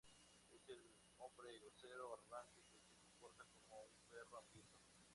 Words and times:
Él 0.49 0.59
es 0.67 0.67
un 0.67 1.15
hombre 1.19 1.59
grosero, 1.59 2.13
arrogante, 2.15 2.63
que 2.71 2.79
se 2.79 2.91
comporta 2.97 3.45
como 3.53 3.83
un 3.83 3.93
perro 4.09 4.39
hambriento. 4.39 4.79